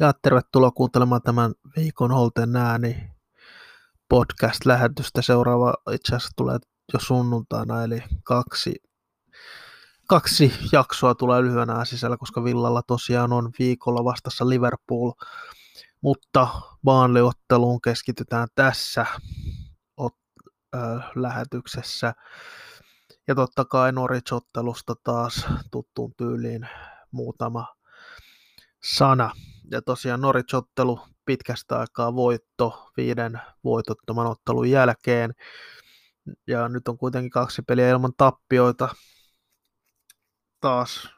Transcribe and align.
Ja 0.00 0.12
tervetuloa 0.22 0.70
kuuntelemaan 0.70 1.22
tämän 1.22 1.54
viikon 1.76 2.10
Holten 2.10 2.56
ääni 2.56 3.10
podcast-lähetystä. 4.08 5.22
Seuraava 5.22 5.74
itse 5.92 6.16
asiassa 6.16 6.32
tulee 6.36 6.58
jo 6.92 7.00
sunnuntaina, 7.00 7.84
eli 7.84 8.02
kaksi, 8.24 8.74
kaksi 10.08 10.52
jaksoa 10.72 11.14
tulee 11.14 11.42
lyhyenä 11.42 11.84
sisällä, 11.84 12.16
koska 12.16 12.44
Villalla 12.44 12.82
tosiaan 12.82 13.32
on 13.32 13.50
viikolla 13.58 14.04
vastassa 14.04 14.48
Liverpool. 14.48 15.12
Mutta 16.00 16.48
Baanliotteluun 16.84 17.80
keskitytään 17.80 18.48
tässä 18.54 19.06
ot, 19.96 20.14
äh, 20.74 21.10
lähetyksessä. 21.14 22.14
Ja 23.28 23.34
totta 23.34 23.64
kai 23.64 23.92
Norwich-ottelusta 23.92 24.94
taas 25.04 25.46
tuttuun 25.70 26.12
tyyliin 26.16 26.68
muutama 27.10 27.66
sana. 28.82 29.32
Ja 29.70 29.82
tosiaan 29.82 30.20
Norwich-ottelu 30.20 31.00
pitkästä 31.24 31.78
aikaa 31.78 32.14
voitto 32.14 32.90
viiden 32.96 33.40
voitottoman 33.64 34.26
ottelun 34.26 34.70
jälkeen. 34.70 35.32
Ja 36.46 36.68
nyt 36.68 36.88
on 36.88 36.98
kuitenkin 36.98 37.30
kaksi 37.30 37.62
peliä 37.62 37.90
ilman 37.90 38.12
tappioita 38.16 38.88
taas, 40.60 41.08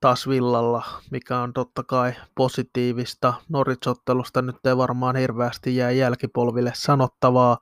taas 0.00 0.28
villalla, 0.28 0.82
mikä 1.10 1.38
on 1.38 1.52
totta 1.52 1.82
kai 1.82 2.14
positiivista. 2.34 3.34
Norwich-ottelusta 3.48 4.42
nyt 4.42 4.66
ei 4.66 4.76
varmaan 4.76 5.16
hirveästi 5.16 5.76
jää 5.76 5.90
jälkipolville 5.90 6.72
sanottavaa. 6.74 7.58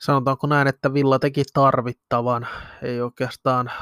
Sanotaanko 0.00 0.46
näin, 0.46 0.68
että 0.68 0.94
Villa 0.94 1.18
teki 1.18 1.42
tarvittavan, 1.54 2.46
ei 2.82 3.00
oikeastaan 3.00 3.72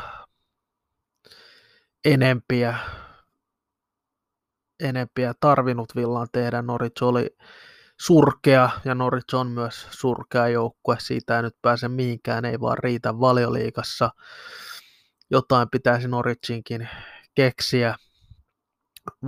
enempiä 2.05 2.79
enempiä 4.81 5.35
tarvinnut 5.41 5.97
Villaan 5.97 6.29
tehdä. 6.33 6.63
Norwich 6.63 7.03
oli 7.03 7.37
surkea 8.01 8.71
ja 8.85 8.95
Norwich 8.95 9.35
on 9.35 9.47
myös 9.47 9.87
surkea 9.91 10.49
joukkue. 10.49 10.97
Siitä 11.01 11.37
ei 11.37 11.43
nyt 11.43 11.57
pääse 11.63 11.89
mihinkään, 11.89 12.45
ei 12.45 12.61
vaan 12.61 12.79
riitä 12.79 13.21
valioliikassa. 13.21 14.11
Jotain 15.31 15.71
pitäisi 15.71 16.09
Norwichinkin 16.09 16.89
keksiä. 17.35 17.95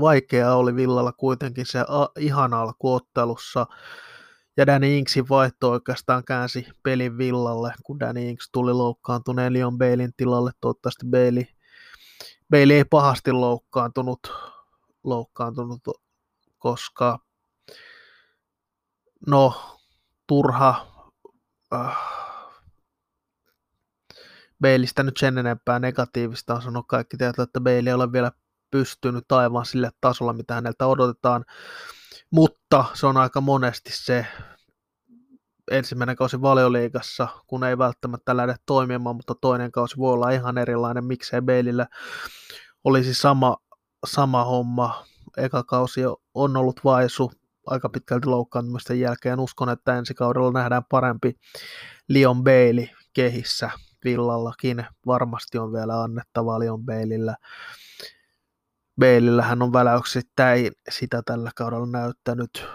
Vaikeaa 0.01 0.57
oli 0.57 0.77
Villalla 0.77 1.13
kuitenkin 1.13 1.67
se 1.67 1.79
ihan 2.19 2.55
alkuottelussa. 2.55 3.67
Ja 4.57 4.67
Danny 4.67 4.99
Inksin 4.99 5.29
vaihto 5.29 5.71
oikeastaan 5.71 6.25
käänsi 6.25 6.67
pelin 6.83 7.19
Villalle, 7.19 7.73
kun 7.83 8.01
Danny 8.01 8.29
Inks 8.29 8.49
tuli 8.53 8.73
loukkaantuneen 8.73 9.53
Leon 9.53 9.79
Bailin 9.79 10.13
tilalle. 10.17 10.51
Toivottavasti 10.61 11.07
Bailey, 11.11 11.45
Bailey 12.51 12.77
ei 12.77 12.85
pahasti 12.85 13.33
loukkaantunut 13.33 14.21
loukkaantunut, 15.07 15.81
koska 16.59 17.19
no 19.27 19.77
turha 20.27 20.87
äh, 21.75 21.97
Beilistä 24.63 25.03
nyt 25.03 25.17
sen 25.17 25.39
enempää 25.39 25.79
negatiivista 25.79 26.55
on 26.55 26.63
sanonut 26.63 26.87
kaikki 26.89 27.17
tietää, 27.17 27.43
että 27.43 27.61
Beili 27.61 27.89
ei 27.89 27.95
ole 27.95 28.13
vielä 28.13 28.33
pystynyt 28.71 29.33
aivan 29.33 29.67
sille 29.67 29.91
tasolla, 30.01 30.33
mitä 30.33 30.55
häneltä 30.55 30.87
odotetaan, 30.87 31.45
mutta 32.31 32.85
se 32.95 33.07
on 33.07 33.17
aika 33.17 33.41
monesti 33.41 33.91
se 33.93 34.27
ensimmäinen 35.71 36.17
kausi 36.17 36.43
valioliigassa, 36.43 37.29
kun 37.47 37.65
ei 37.65 37.79
välttämättä 37.79 38.37
lähde 38.37 38.55
toimimaan, 38.67 39.17
mutta 39.17 39.35
toinen 39.41 39.73
kausi 39.73 39.97
voi 39.97 40.13
olla 40.13 40.31
ihan 40.31 40.59
erilainen, 40.59 41.05
miksei 41.05 41.43
Beilillä 41.43 41.87
olisi 42.85 43.15
sama 43.15 43.57
sama 44.07 44.45
homma. 44.45 45.05
Eka 45.37 45.63
kausi 45.63 46.01
on 46.35 46.57
ollut 46.57 46.81
vaisu 46.85 47.33
aika 47.67 47.89
pitkälti 47.89 48.27
loukkaantumisten 48.27 49.01
jälkeen. 49.01 49.41
Uskon, 49.41 49.69
että 49.69 49.99
ensi 49.99 50.15
kaudella 50.15 50.53
nähdään 50.53 50.85
parempi 50.85 51.37
Leon 52.09 52.45
Bailey 52.45 52.87
kehissä. 53.13 53.71
Villallakin 54.05 54.87
varmasti 55.07 55.59
on 55.59 55.73
vielä 55.73 56.03
annettavaa 56.03 56.59
Leon 56.59 56.85
Baileyllä. 56.85 57.37
Baileyllä 59.01 59.43
hän 59.43 59.63
on 59.63 59.73
väläyksittäin 59.73 60.73
sitä 60.91 61.23
tällä 61.23 61.51
kaudella 61.57 61.87
näyttänyt. 61.87 62.67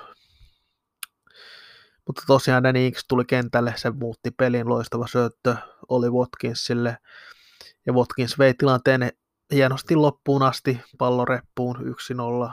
Mutta 2.07 2.23
tosiaan 2.27 2.63
Danny 2.63 2.87
Ings 2.87 3.05
tuli 3.07 3.25
kentälle, 3.25 3.73
se 3.75 3.91
muutti 3.91 4.31
pelin, 4.31 4.69
loistava 4.69 5.07
syöttö 5.07 5.55
oli 5.89 6.09
Watkinsille. 6.09 6.97
Ja 7.85 7.93
Watkins 7.93 8.39
vei 8.39 8.53
tilanteen 8.53 9.11
hienosti 9.51 9.95
loppuun 9.95 10.43
asti 10.43 10.81
palloreppuun 10.97 11.75
1-0. 11.75 12.51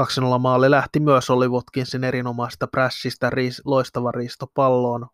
2-0 0.00 0.38
maalle 0.38 0.70
lähti 0.70 1.00
myös 1.00 1.30
oli 1.30 1.48
Watkinsin 1.48 2.04
erinomaista 2.04 2.66
prässistä, 2.66 3.30
riis, 3.30 3.62
loistava 3.64 4.12
riisto 4.12 4.46
palloon. 4.54 5.06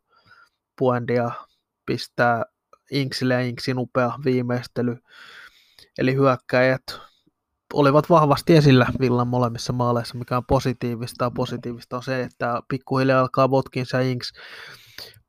Puendia 0.78 1.30
pistää 1.86 2.44
Inksille 2.90 3.34
ja 3.34 3.40
Inksin 3.40 3.78
upea 3.78 4.12
viimeistely. 4.24 4.96
Eli 5.98 6.14
hyökkäjät 6.14 6.82
olivat 7.74 8.10
vahvasti 8.10 8.56
esillä 8.56 8.86
Villan 9.00 9.28
molemmissa 9.28 9.72
maaleissa, 9.72 10.18
mikä 10.18 10.36
on 10.36 10.46
positiivista. 10.46 11.30
Positiivista 11.30 11.96
on 11.96 12.02
se, 12.02 12.22
että 12.22 12.60
pikkuhiljaa 12.68 13.20
alkaa 13.20 13.48
Watkins 13.48 13.92
ja 13.92 14.00
Inks 14.00 14.32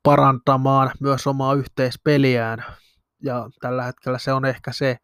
parantamaan 0.02 0.90
myös 1.00 1.26
omaa 1.26 1.54
yhteispeliään. 1.54 2.64
Ja 3.22 3.50
tällä 3.60 3.82
hetkellä 3.82 4.18
se 4.18 4.32
on 4.32 4.44
ehkä 4.44 4.72
se, 4.72 4.96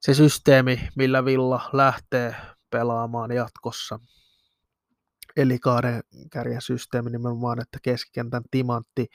se 0.00 0.14
systeemi, 0.14 0.88
millä 0.96 1.24
Villa 1.24 1.70
lähtee 1.72 2.36
pelaamaan 2.70 3.32
jatkossa. 3.32 3.98
Eli 5.36 5.58
kahden 5.58 6.02
kärjen 6.32 6.62
systeemi 6.62 7.10
nimenomaan, 7.10 7.60
että 7.60 7.78
keskikentän 7.82 8.42
timantti 8.50 9.06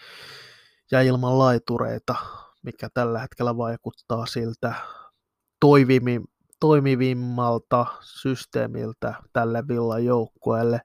ja 0.92 1.02
ilman 1.02 1.40
laitureita, 1.40 2.16
mikä 2.64 2.90
tällä 2.94 3.20
hetkellä 3.20 3.58
vaikuttaa 3.58 4.26
siltä 4.26 4.74
toimivimmalta 6.60 7.86
systeemiltä 8.02 9.14
tälle 9.34 9.68
Villan 9.68 10.06
joukkueelle. 10.06 10.82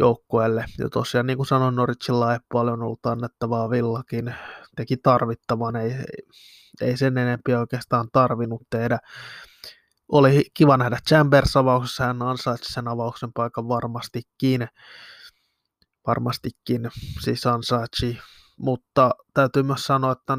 Joukkueelle. 0.00 0.64
Ja 0.78 0.88
tosiaan 0.88 1.26
niin 1.26 1.36
kuin 1.36 1.46
sanoin, 1.46 1.76
Norwichilla 1.76 2.32
ei 2.32 2.38
paljon 2.52 2.82
ollut 2.82 3.06
annettavaa 3.06 3.70
Villakin. 3.70 4.34
Teki 4.76 4.96
tarvittavan, 4.96 5.76
ei, 5.76 5.92
ei 6.80 6.96
sen 6.96 7.18
enempiä 7.18 7.60
oikeastaan 7.60 8.08
tarvinnut 8.12 8.62
tehdä. 8.70 8.98
Oli 10.08 10.44
kiva 10.54 10.76
nähdä 10.76 10.98
Chambers 11.08 11.56
avauksessa, 11.56 12.04
hän 12.04 12.22
ansaitsi 12.22 12.72
sen 12.72 12.88
avauksen 12.88 13.32
paikan 13.32 13.68
varmastikin. 13.68 14.68
Varmastikin 16.06 16.90
siis 17.20 17.46
ansaitsi, 17.46 18.18
mutta 18.58 19.10
täytyy 19.34 19.62
myös 19.62 19.84
sanoa, 19.84 20.12
että 20.12 20.38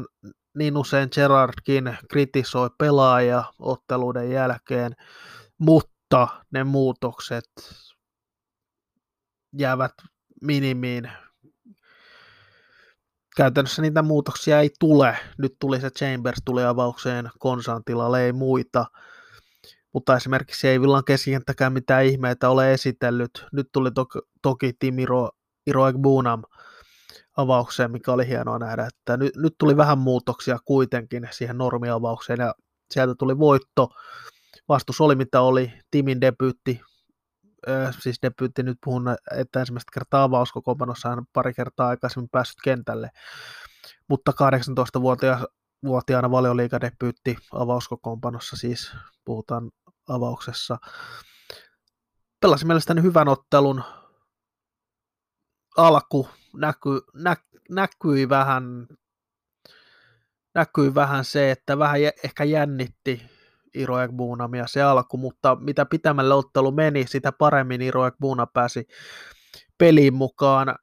niin 0.54 0.76
usein 0.76 1.08
Gerardkin 1.14 1.96
kritisoi 2.10 2.70
pelaajia 2.78 3.44
otteluiden 3.58 4.30
jälkeen, 4.30 4.92
mutta 5.58 6.28
ne 6.50 6.64
muutokset 6.64 7.50
jäävät 9.58 9.92
minimiin 10.42 11.10
käytännössä 13.36 13.82
niitä 13.82 14.02
muutoksia 14.02 14.60
ei 14.60 14.70
tule. 14.80 15.16
Nyt 15.38 15.56
tuli 15.60 15.80
se 15.80 15.90
Chambers 15.90 16.38
tuli 16.44 16.64
avaukseen 16.64 17.30
Konsan 17.38 17.84
tilalle, 17.84 18.24
ei 18.24 18.32
muita. 18.32 18.86
Mutta 19.92 20.16
esimerkiksi 20.16 20.68
ei 20.68 20.80
Villan 20.80 21.04
keskikenttäkään 21.04 21.72
mitään 21.72 22.04
ihmeitä 22.04 22.48
ole 22.48 22.72
esitellyt. 22.72 23.46
Nyt 23.52 23.68
tuli 23.72 23.90
to- 23.90 24.06
toki 24.42 24.72
Timiro 24.78 25.30
Iro 25.66 25.92
Bunam 25.92 26.42
avaukseen, 27.36 27.90
mikä 27.90 28.12
oli 28.12 28.28
hienoa 28.28 28.58
nähdä, 28.58 28.86
että 28.86 29.16
nyt, 29.16 29.36
nyt 29.36 29.54
tuli 29.58 29.76
vähän 29.76 29.98
muutoksia 29.98 30.58
kuitenkin 30.64 31.28
siihen 31.30 31.58
normiavaukseen 31.58 32.40
ja 32.40 32.54
sieltä 32.90 33.14
tuli 33.18 33.38
voitto. 33.38 33.88
Vastus 34.68 35.00
oli 35.00 35.14
mitä 35.14 35.40
oli, 35.40 35.72
Timin 35.90 36.20
debyytti 36.20 36.80
siis 38.00 38.18
debyytti 38.22 38.62
nyt 38.62 38.78
puhun, 38.84 39.04
että 39.36 39.60
ensimmäistä 39.60 39.90
kertaa 39.94 40.22
avauskokoonpanossa 40.22 41.08
hän 41.08 41.24
pari 41.32 41.54
kertaa 41.54 41.88
aikaisemmin 41.88 42.28
päässyt 42.28 42.58
kentälle, 42.64 43.10
mutta 44.08 44.32
18-vuotiaana 44.32 46.30
valioliikadebyytti 46.30 47.36
avauskokoonpanossa 47.52 48.56
siis 48.56 48.92
puhutaan 49.24 49.70
avauksessa. 50.08 50.78
Pelasi 52.40 52.66
mielestäni 52.66 53.02
hyvän 53.02 53.28
ottelun. 53.28 53.84
Alku 55.76 56.28
näky, 56.54 57.00
nä, 57.14 57.36
näkyi 57.70 58.28
vähän 58.28 58.86
näkyi 60.54 60.94
vähän 60.94 61.24
se, 61.24 61.50
että 61.50 61.78
vähän 61.78 62.00
ehkä 62.24 62.44
jännitti 62.44 63.22
Iro 63.74 64.00
Ekbunamia 64.00 64.66
se 64.66 64.82
alku, 64.82 65.16
mutta 65.16 65.56
mitä 65.60 65.86
pitämälle 65.86 66.34
ottelu 66.34 66.72
meni, 66.72 67.06
sitä 67.08 67.32
paremmin 67.32 67.82
Iro 67.82 68.06
Ekbuna 68.06 68.46
pääsi 68.46 68.86
peliin 69.78 70.14
mukaan. 70.14 70.74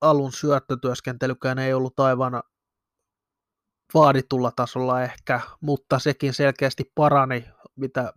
Alun 0.00 0.32
syöttötyöskentelykään 0.32 1.58
ei 1.58 1.74
ollut 1.74 2.00
aivan 2.00 2.42
vaaditulla 3.94 4.52
tasolla 4.56 5.02
ehkä, 5.02 5.40
mutta 5.60 5.98
sekin 5.98 6.34
selkeästi 6.34 6.92
parani, 6.94 7.44
mitä 7.76 8.12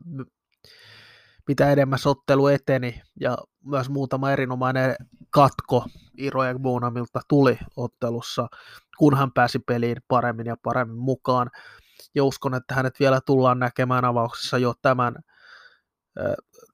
mitä 1.48 1.72
enemmän 1.72 2.00
sottelu 2.00 2.48
eteni 2.48 3.02
ja 3.20 3.38
myös 3.66 3.90
muutama 3.90 4.32
erinomainen 4.32 4.96
katko 5.30 5.86
Iro 6.18 6.44
ja 6.44 6.60
Bonamilta 6.60 7.22
tuli 7.28 7.58
ottelussa, 7.76 8.48
kun 8.98 9.18
hän 9.18 9.32
pääsi 9.32 9.60
peliin 9.60 9.98
paremmin 10.08 10.46
ja 10.46 10.56
paremmin 10.64 10.98
mukaan. 10.98 11.50
Ja 12.16 12.24
uskon, 12.24 12.56
että 12.56 12.76
hänet 12.76 13.00
vielä 13.00 13.22
tullaan 13.26 13.60
näkemään 13.60 14.06
avauksessa 14.06 14.58
jo 14.58 14.74
tämän 14.82 15.16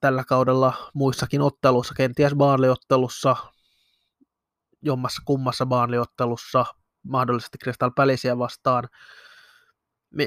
tällä 0.00 0.24
kaudella 0.24 0.90
muissakin 0.94 1.40
otteluissa, 1.40 1.94
kenties 1.94 2.34
Baanliottelussa, 2.34 3.36
jommassa 4.82 5.22
kummassa 5.24 5.66
Baanliottelussa, 5.66 6.64
mahdollisesti 7.02 7.58
Crystal 7.58 7.90
Palaceä 7.96 8.38
vastaan, 8.38 8.88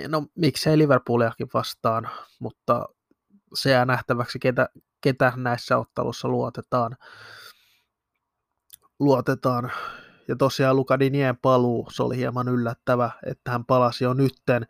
no 0.08 0.26
miksei 0.36 0.78
Liverpooliakin 0.78 1.48
vastaan, 1.54 2.10
mutta 2.40 2.86
se 3.54 3.72
jää 3.72 3.86
nähtäväksi, 3.86 4.40
ketä, 4.40 4.70
ketä 5.02 5.34
näissä 5.36 5.78
ottelussa 5.78 6.28
luotetaan. 6.28 6.98
luotetaan. 9.00 9.72
Ja 10.28 10.36
tosiaan 10.36 10.76
Luka 10.76 11.00
Dinien 11.00 11.38
paluu, 11.38 11.88
se 11.92 12.04
oli 12.04 12.18
hieman 12.18 12.48
yllättävä, 12.48 13.12
että 13.26 13.52
hän 13.52 13.66
palasi 13.66 14.04
jo 14.04 14.14
nytten, 14.14 14.68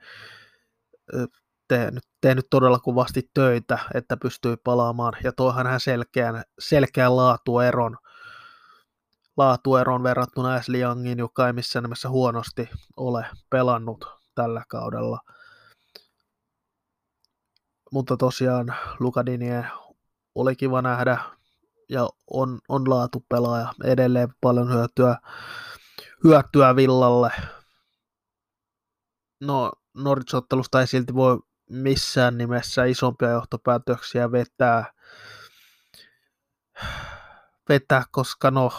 tehnyt, 1.67 2.03
tehnyt 2.21 2.47
todella 2.49 2.79
kuvasti 2.79 3.29
töitä, 3.33 3.79
että 3.93 4.17
pystyi 4.17 4.57
palaamaan, 4.63 5.13
ja 5.23 5.31
toihan 5.31 5.67
hän 5.67 5.79
selkeän, 5.79 6.43
selkeän 6.59 7.15
laatueron, 7.15 7.97
laatueron 9.37 10.03
verrattuna 10.03 10.53
Ashley 10.53 10.81
Youngin, 10.81 11.19
joka 11.19 11.47
ei 11.47 11.53
missään 11.53 11.83
nimessä 11.83 12.09
huonosti 12.09 12.69
ole 12.97 13.25
pelannut 13.49 14.05
tällä 14.35 14.63
kaudella. 14.67 15.19
Mutta 17.91 18.17
tosiaan 18.17 18.75
Lukadinie 18.99 19.65
oli 20.35 20.55
kiva 20.55 20.81
nähdä 20.81 21.17
ja 21.89 22.09
on, 22.31 22.59
on 22.69 22.89
laatupelaaja, 22.89 23.73
edelleen 23.83 24.29
paljon 24.41 24.73
hyötyä, 24.73 25.17
hyötyä 26.23 26.75
Villalle. 26.75 27.31
No, 29.41 29.71
Norwich-ottelusta 29.93 30.81
ei 30.81 30.87
silti 30.87 31.13
voi 31.13 31.39
missään 31.69 32.37
nimessä 32.37 32.85
isompia 32.85 33.29
johtopäätöksiä 33.29 34.31
vetää, 34.31 34.93
vetää 37.69 38.03
koska 38.11 38.51
no, 38.51 38.71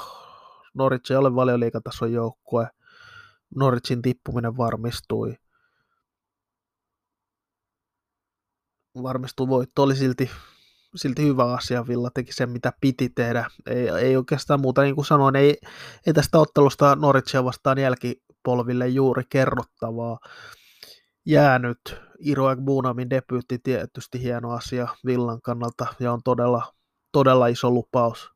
Norwich 0.74 1.12
ei 1.12 1.16
ole 1.16 1.34
valioliikatason 1.34 2.12
joukkue. 2.12 2.68
Norwichin 3.56 4.02
tippuminen 4.02 4.56
varmistui. 4.56 5.36
Varmistui 9.02 9.48
voitto, 9.48 9.82
oli 9.82 9.96
silti, 9.96 10.30
silti 10.96 11.22
hyvä 11.22 11.52
asia. 11.52 11.86
Villa 11.88 12.10
teki 12.10 12.32
sen, 12.32 12.50
mitä 12.50 12.72
piti 12.80 13.08
tehdä. 13.08 13.50
Ei, 13.66 13.88
ei 13.88 14.16
oikeastaan 14.16 14.60
muuta, 14.60 14.82
niin 14.82 14.94
kuin 14.94 15.04
sanoin, 15.04 15.36
ei, 15.36 15.58
ei 16.06 16.12
tästä 16.12 16.38
ottelusta 16.38 16.96
Norwichia 16.96 17.44
vastaan 17.44 17.78
jälkipolville 17.78 18.88
juuri 18.88 19.22
kerrottavaa 19.28 20.18
jäänyt. 21.26 21.78
Iro 22.18 22.56
Buunamin 22.64 23.10
debyytti 23.10 23.58
tietysti 23.58 24.22
hieno 24.22 24.50
asia 24.50 24.88
Villan 25.06 25.40
kannalta 25.42 25.86
ja 26.00 26.12
on 26.12 26.20
todella, 26.24 26.74
todella 27.12 27.46
iso 27.46 27.70
lupaus. 27.70 28.30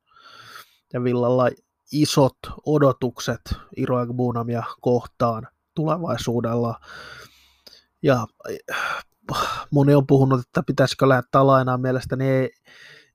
Ja 0.93 1.05
Villalla 1.05 1.51
isot 1.93 2.39
odotukset 2.67 3.41
Iro 3.77 4.07
Buunamia 4.07 4.63
kohtaan 4.81 5.49
tulevaisuudella. 5.75 6.81
Ja 8.03 8.27
moni 9.71 9.95
on 9.95 10.07
puhunut, 10.07 10.41
että 10.41 10.63
pitäisikö 10.67 11.09
lähettää 11.09 11.47
lainaa. 11.47 11.79
Mielestäni 11.79 12.29
ei, 12.29 12.51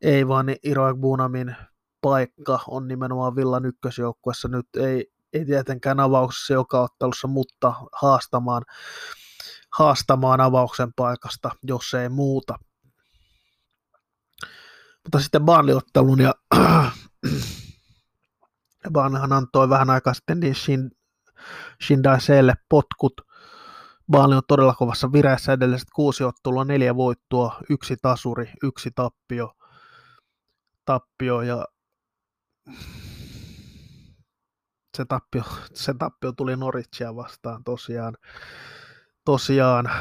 ei 0.01 0.27
vaan 0.27 0.45
Iro 0.63 0.95
Buunamin 0.95 1.55
paikka 2.01 2.59
on 2.67 2.87
nimenomaan 2.87 3.35
Villan 3.35 3.65
ykkösjoukkuessa. 3.65 4.47
Nyt 4.47 4.67
ei, 4.75 5.11
ei 5.33 5.45
tietenkään 5.45 5.99
avauksessa 5.99 6.53
joka 6.53 6.81
ottelussa, 6.81 7.27
mutta 7.27 7.73
haastamaan 7.93 8.63
haastamaan 9.77 10.41
avauksen 10.41 10.93
paikasta, 10.95 11.51
jos 11.63 11.93
ei 11.93 12.09
muuta. 12.09 12.59
Mutta 15.03 15.19
sitten 15.19 15.45
Baanliottelun 15.45 16.19
ja 16.19 16.33
Baanhan 18.93 19.33
antoi 19.33 19.69
vähän 19.69 19.89
aikaa 19.89 20.13
sitten 20.13 20.39
niin 20.39 20.55
Shin, 20.55 20.91
Shindaiseelle 21.87 22.53
potkut. 22.69 23.13
Baali 24.11 24.35
on 24.35 24.41
todella 24.47 24.73
kovassa 24.73 25.11
vireessä 25.11 25.53
edelliset 25.53 25.87
kuusi 25.95 26.23
ottelua, 26.23 26.65
neljä 26.65 26.95
voittoa, 26.95 27.59
yksi 27.69 27.95
tasuri, 28.01 28.51
yksi 28.63 28.91
tappio. 28.95 29.53
tappio 30.85 31.41
ja 31.41 31.65
se 34.97 35.05
tappio, 35.05 35.43
se 35.73 35.93
tappio 35.93 36.31
tuli 36.31 36.55
Norwичia 36.55 37.15
vastaan 37.15 37.63
tosiaan 37.63 38.17
tosiaan, 39.25 39.91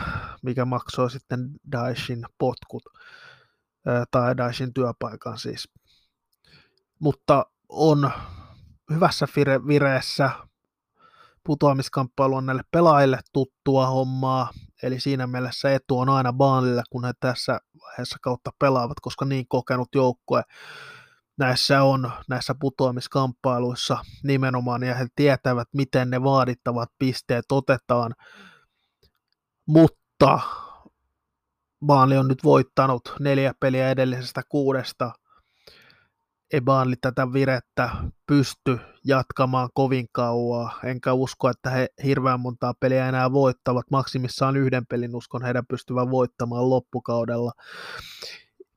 mikä 0.43 0.65
maksoi 0.65 1.11
sitten 1.11 1.51
Daeshin 1.73 2.27
potkut, 2.39 2.83
tai 4.11 4.37
Daeshin 4.37 4.75
työpaikan 4.75 5.39
siis. 5.39 5.69
Mutta 6.99 7.47
on 7.69 8.11
hyvässä 8.91 9.27
vire- 9.27 9.67
vireessä, 9.67 10.31
putoamiskamppailu 11.45 12.37
on 12.37 12.47
näille 12.47 12.63
pelaajille 12.71 13.19
tuttua 13.33 13.87
hommaa, 13.87 14.51
eli 14.83 15.01
siinä 15.01 15.27
mielessä 15.27 15.75
etu 15.75 15.99
on 15.99 16.09
aina 16.09 16.33
Baanille, 16.33 16.83
kun 16.91 17.05
he 17.05 17.13
tässä 17.21 17.61
vaiheessa 17.81 18.19
kautta 18.23 18.51
pelaavat, 18.59 19.01
koska 19.01 19.25
niin 19.25 19.47
kokenut 19.49 19.89
joukkue 19.95 20.43
näissä 21.39 21.83
on, 21.83 22.11
näissä 22.29 22.55
putoamiskamppailuissa 22.61 23.99
nimenomaan, 24.25 24.83
ja 24.83 24.95
he 24.95 25.07
tietävät, 25.17 25.69
miten 25.73 26.11
ne 26.11 26.23
vaadittavat 26.23 26.89
pisteet 26.99 27.53
otetaan, 27.53 28.15
mutta 29.67 30.41
Baanli 31.87 32.17
on 32.17 32.29
nyt 32.29 32.45
voittanut 32.45 33.15
neljä 33.21 33.55
peliä 33.61 33.91
edellisestä 33.91 34.43
kuudesta. 34.49 35.13
Ei 36.53 36.61
Baanli 36.61 36.97
tätä 37.01 37.33
virettä 37.33 37.91
pysty 38.27 38.79
jatkamaan 39.05 39.69
kovin 39.75 40.07
kauaa, 40.13 40.79
enkä 40.85 41.13
usko, 41.13 41.51
että 41.51 41.71
he 41.71 41.89
hirveän 42.05 42.41
montaa 42.41 42.75
peliä 42.81 43.09
enää 43.09 43.33
voittavat. 43.33 43.91
Maksimissaan 43.91 44.57
yhden 44.57 44.87
pelin 44.87 45.17
uskon 45.17 45.45
heidän 45.45 45.67
pystyvän 45.67 46.11
voittamaan 46.11 46.71
loppukaudella, 46.71 47.53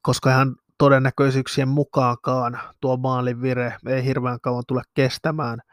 koska 0.01 0.29
hän 0.29 0.55
todennäköisyyksien 0.77 1.67
mukaankaan 1.67 2.59
tuo 2.81 2.97
Baanlin 2.97 3.41
vire 3.41 3.77
ei 3.87 4.05
hirveän 4.05 4.41
kauan 4.41 4.63
tule 4.67 4.81
kestämään– 4.93 5.59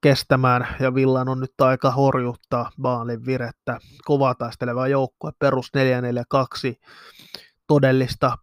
kestämään 0.00 0.68
ja 0.80 0.94
Villan 0.94 1.28
on 1.28 1.40
nyt 1.40 1.60
aika 1.60 1.90
horjuttaa 1.90 2.70
Baalin 2.82 3.26
virettä. 3.26 3.78
Kovaa 4.04 4.34
taisteleva 4.34 4.88
joukkue, 4.88 5.32
perus 5.38 5.70
442, 5.74 6.80
todellista 7.66 8.38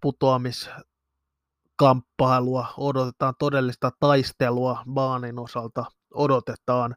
putoamiskamppailua, 1.78 2.68
odotetaan 2.78 3.34
todellista 3.40 3.92
taistelua 4.00 4.84
Baanin 4.94 5.40
osalta, 5.40 5.86
odotetaan. 6.14 6.96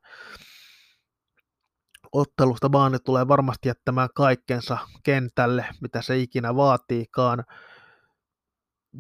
Ottelusta 2.12 2.70
Baani 2.70 2.99
tulee 2.99 3.28
varmasti 3.28 3.68
jättämään 3.68 4.08
kaikkensa 4.14 4.78
kentälle, 5.04 5.66
mitä 5.80 6.02
se 6.02 6.18
ikinä 6.18 6.56
vaatiikaan 6.56 7.44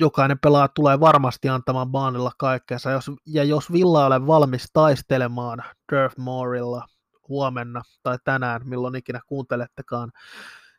jokainen 0.00 0.38
pelaaja 0.38 0.68
tulee 0.68 1.00
varmasti 1.00 1.48
antamaan 1.48 1.90
Baanilla 1.90 2.32
kaikkeensa, 2.38 2.90
jos, 2.90 3.10
ja 3.26 3.44
jos 3.44 3.72
Villa 3.72 4.06
ole 4.06 4.26
valmis 4.26 4.66
taistelemaan 4.72 5.64
Durf 5.92 6.16
Moorilla 6.16 6.86
huomenna 7.28 7.82
tai 8.02 8.18
tänään, 8.24 8.68
milloin 8.68 8.96
ikinä 8.96 9.20
kuuntelettekaan 9.26 10.12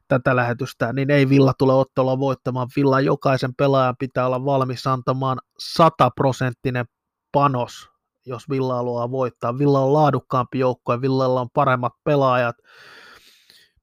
tätä 0.10 0.36
lähetystä, 0.36 0.94
niin 0.94 1.12
ei 1.12 1.30
Villa 1.30 1.54
tule 1.58 1.74
ottelua 1.74 2.20
voittamaan. 2.20 2.68
Villa 2.75 3.00
jokaisen 3.00 3.56
pelaajan 3.56 3.96
pitää 4.00 4.25
olla 4.25 4.46
valmis 4.46 4.88
antamaan 4.88 5.38
sataprosenttinen 5.60 6.86
panos, 7.32 7.89
jos 8.25 8.50
Villa 8.50 8.75
haluaa 8.75 9.12
voittaa. 9.12 9.58
Villa 9.58 9.80
on 9.80 9.94
laadukkaampi 9.94 10.60
joukkue, 10.60 11.01
Villalla 11.01 11.42
on 11.42 11.50
paremmat 11.54 11.94
pelaajat, 12.04 12.56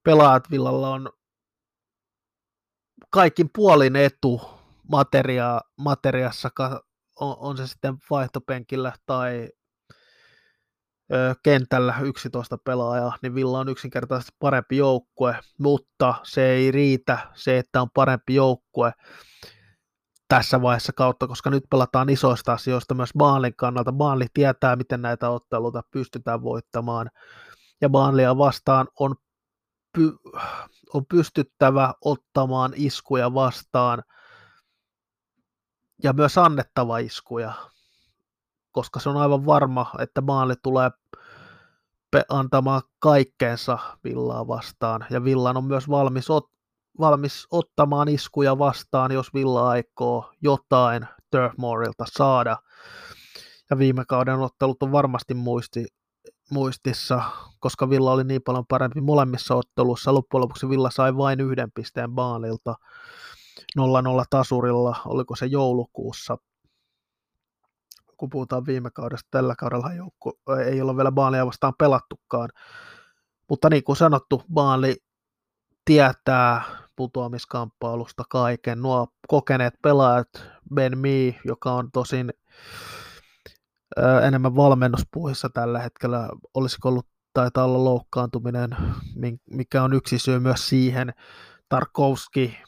pelaajat 0.05 0.51
Villalla 0.51 0.89
on 0.89 1.11
kaikin 3.11 3.51
puolin 3.55 3.97
etu 3.97 4.41
materia, 4.91 5.61
materiassa, 5.77 6.51
on, 7.21 7.37
on 7.39 7.57
se 7.57 7.67
sitten 7.67 7.97
vaihtopenkillä 8.11 8.93
tai 9.07 9.49
kentällä 11.43 11.95
11 12.03 12.59
pelaajaa, 12.59 13.17
niin 13.23 13.35
Villa 13.35 13.59
on 13.59 13.69
yksinkertaisesti 13.69 14.37
parempi 14.39 14.77
joukkue, 14.77 15.39
mutta 15.59 16.15
se 16.23 16.51
ei 16.51 16.71
riitä 16.71 17.19
se, 17.35 17.59
että 17.59 17.83
on 17.83 17.89
parempi 17.95 18.35
joukkue 18.35 18.93
tässä 20.29 20.63
vaiheessa 20.63 20.93
kautta, 20.93 21.27
koska 21.27 21.51
nyt 21.51 21.65
pelataan 21.71 22.11
isoista 22.11 22.53
asioista 22.53 22.95
myös 22.95 23.11
Baalin 23.19 23.57
kannalta. 23.57 23.93
Baali 23.93 24.27
tietää, 24.35 24.77
miten 24.77 25.03
näitä 25.03 25.31
otteluita 25.31 25.83
pystytään 25.91 26.43
voittamaan, 26.43 27.11
ja 27.81 27.89
Baalia 27.89 28.39
vastaan 28.39 28.89
on, 29.01 29.15
py, 29.93 30.13
on 30.95 31.07
pystyttävä 31.07 31.95
ottamaan 32.05 32.73
iskuja 32.77 33.35
vastaan– 33.35 34.03
ja 36.03 36.13
myös 36.13 36.39
annettava 36.39 36.99
iskuja, 36.99 37.53
koska 38.77 39.01
se 39.01 39.09
on 39.09 39.17
aivan 39.17 39.47
varma, 39.47 39.87
että 39.99 40.21
maali 40.21 40.55
tulee 40.63 40.91
antamaan 42.29 42.83
kaikkeensa 42.99 43.79
Villaa 44.05 44.49
vastaan, 44.49 45.07
ja 45.11 45.25
Villan 45.25 45.57
on 45.57 45.65
myös 45.65 45.89
valmis, 45.89 46.31
ot, 46.31 46.51
valmis 47.01 47.47
ottamaan 47.51 48.09
iskuja 48.09 48.59
vastaan, 48.59 49.13
jos 49.13 49.35
Villa 49.35 49.69
aikoo 49.69 50.31
jotain 50.43 51.07
Turfmoorilta 51.31 52.05
saada. 52.13 52.57
Ja 53.71 53.79
viime 53.79 54.05
kauden 54.09 54.39
ottelut 54.39 54.83
on 54.83 54.93
varmasti 54.93 55.35
muisti, 55.35 55.87
muistissa, 56.51 57.23
koska 57.61 57.91
Villa 57.91 58.13
oli 58.13 58.25
niin 58.25 58.43
paljon 58.43 58.67
parempi 58.67 59.01
molemmissa 59.01 59.55
otteluissa. 59.55 60.15
Loppujen 60.15 60.43
lopuksi 60.43 60.69
Villa 60.69 60.91
sai 60.91 61.17
vain 61.17 61.41
yhden 61.41 61.73
pisteen 61.73 62.11
Baalilta 62.11 62.75
0-0 63.79 63.83
tasurilla, 64.31 64.97
oliko 65.05 65.37
se 65.37 65.47
joulukuussa. 65.47 66.39
Kun 68.17 68.31
puhutaan 68.31 68.67
viime 68.67 68.91
kaudesta, 68.91 69.29
tällä 69.31 69.55
kaudella 69.59 69.93
joukko 69.95 70.33
ei 70.67 70.81
ole 70.81 70.97
vielä 70.97 71.13
Baalia 71.13 71.47
vastaan 71.47 71.75
pelattukaan. 71.79 72.49
Mutta 73.49 73.71
niin 73.71 73.85
kuin 73.85 73.97
sanottu, 73.97 74.43
Baali 74.53 74.97
tietää 75.85 76.63
putoamiskamppailusta 76.97 78.25
kaiken. 78.31 78.83
Nuo 78.83 79.07
kokeneet 79.29 79.75
pelaajat, 79.83 80.29
Ben 80.75 80.99
Mee, 80.99 81.41
joka 81.45 81.73
on 81.73 81.91
tosin 81.93 82.33
enemmän 84.23 84.57
valmennuspuhissa 84.57 85.49
tällä 85.49 85.79
hetkellä. 85.79 86.29
Olisiko 86.55 86.89
ollut, 86.89 87.07
taitaa 87.33 87.65
olla 87.65 87.85
loukkaantuminen, 87.85 88.77
mikä 89.51 89.83
on 89.83 89.93
yksi 89.93 90.19
syy 90.19 90.39
myös 90.39 90.69
siihen. 90.69 91.13
Tarkovski 91.69 92.59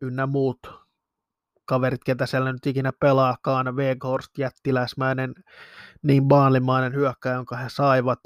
ynnä 0.00 0.26
muut 0.26 0.81
kaverit, 1.72 2.04
ketä 2.04 2.26
siellä 2.26 2.52
nyt 2.52 2.66
ikinä 2.66 2.92
pelaakaan, 3.00 3.76
Weghorst 3.76 4.38
jättiläismäinen, 4.38 5.34
niin 6.02 6.28
baalimainen 6.28 6.94
hyökkäjä, 6.94 7.34
jonka 7.34 7.56
he 7.56 7.68
saivat, 7.68 8.18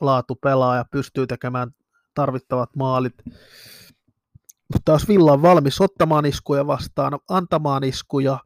laatu 0.00 0.34
pelaa 0.34 0.76
ja 0.76 0.84
pystyy 0.90 1.26
tekemään 1.26 1.70
tarvittavat 2.14 2.76
maalit. 2.76 3.14
Mutta 4.72 4.92
jos 4.92 5.08
Villa 5.08 5.32
on 5.32 5.42
valmis 5.42 5.80
ottamaan 5.80 6.26
iskuja 6.26 6.66
vastaan, 6.66 7.18
antamaan 7.28 7.84
iskuja, 7.84 8.38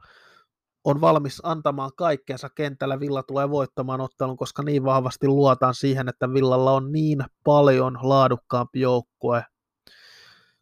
on 0.84 1.00
valmis 1.00 1.40
antamaan 1.42 1.90
kaikkeensa 1.96 2.48
kentällä, 2.50 3.00
Villa 3.00 3.22
tulee 3.22 3.50
voittamaan 3.50 4.00
ottelun, 4.00 4.36
koska 4.36 4.62
niin 4.62 4.84
vahvasti 4.84 5.28
luotaan 5.28 5.74
siihen, 5.74 6.08
että 6.08 6.32
Villalla 6.32 6.72
on 6.72 6.92
niin 6.92 7.24
paljon 7.44 7.98
laadukkaampi 8.02 8.80
joukkue 8.80 9.44